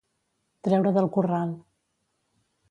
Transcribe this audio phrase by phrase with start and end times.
[0.67, 1.53] Treure del corral.